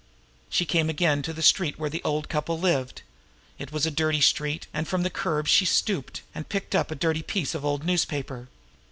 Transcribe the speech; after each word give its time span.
She 0.49 0.65
came 0.65 0.89
again 0.89 1.21
to 1.21 1.31
the 1.31 1.43
street 1.43 1.77
where 1.77 1.87
the 1.87 2.01
old 2.03 2.27
couple 2.27 2.57
lived. 2.59 3.03
It 3.59 3.71
was 3.71 3.85
a 3.85 3.91
dirty 3.91 4.19
street, 4.19 4.65
and 4.73 4.87
from 4.87 5.03
the 5.03 5.11
curb 5.11 5.47
she 5.47 5.63
stooped 5.63 6.23
and 6.33 6.49
picked 6.49 6.73
up 6.73 6.89
a 6.89 6.95
dirty 6.95 7.21
piece 7.21 7.53
of 7.53 7.63
old 7.63 7.83
newspaper. 7.85 8.47